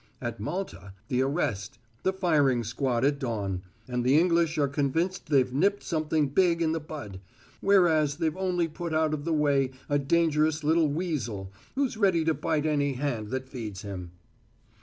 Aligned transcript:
At 0.19 0.39
Malta 0.39 0.93
the 1.09 1.21
arrest 1.21 1.77
the 2.01 2.11
firing 2.11 2.63
squad 2.63 3.05
at 3.05 3.19
dawn 3.19 3.61
and 3.87 4.03
the 4.03 4.19
English 4.19 4.57
are 4.57 4.67
convinced 4.67 5.27
they've 5.27 5.53
nipped 5.53 5.83
something 5.83 6.29
big 6.29 6.59
in 6.59 6.71
the 6.71 6.79
bud, 6.79 7.19
whereas 7.59 8.15
they've 8.15 8.35
only 8.35 8.67
put 8.67 8.95
out 8.95 9.13
of 9.13 9.25
the 9.25 9.31
way 9.33 9.69
a 9.87 9.99
dangerous 9.99 10.63
little 10.63 10.87
weasel 10.87 11.51
who's 11.75 11.97
ready 11.97 12.25
to 12.25 12.33
bite 12.33 12.65
any 12.65 12.93
hand 12.93 13.27
that 13.27 13.47
feeds 13.47 13.83
him." 13.83 14.09